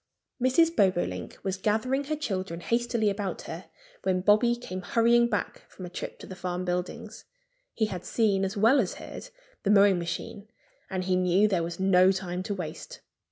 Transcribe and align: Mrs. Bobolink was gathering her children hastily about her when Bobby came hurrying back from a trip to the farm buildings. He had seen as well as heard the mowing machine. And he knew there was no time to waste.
Mrs. 0.41 0.75
Bobolink 0.75 1.37
was 1.43 1.57
gathering 1.57 2.05
her 2.05 2.15
children 2.15 2.59
hastily 2.61 3.07
about 3.07 3.43
her 3.43 3.65
when 4.01 4.21
Bobby 4.21 4.55
came 4.55 4.81
hurrying 4.81 5.27
back 5.27 5.61
from 5.69 5.85
a 5.85 5.91
trip 5.91 6.17
to 6.17 6.25
the 6.25 6.35
farm 6.35 6.65
buildings. 6.65 7.25
He 7.75 7.85
had 7.85 8.03
seen 8.03 8.43
as 8.43 8.57
well 8.57 8.79
as 8.79 8.95
heard 8.95 9.29
the 9.61 9.69
mowing 9.69 9.99
machine. 9.99 10.47
And 10.89 11.03
he 11.03 11.15
knew 11.15 11.47
there 11.47 11.61
was 11.61 11.79
no 11.79 12.11
time 12.11 12.41
to 12.41 12.55
waste. 12.55 13.01